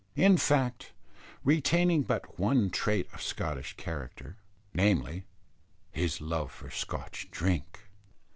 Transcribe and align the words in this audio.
in 0.15 0.35
fact, 0.35 0.93
retaining 1.43 2.01
but 2.01 2.39
one 2.39 2.71
trait 2.71 3.07
of 3.13 3.21
Scottish 3.21 3.73
character, 3.77 4.35
namely 4.73 5.27
his 5.91 6.19
love 6.19 6.51
for 6.51 6.71
Scotch 6.71 7.29
drink. 7.29 7.81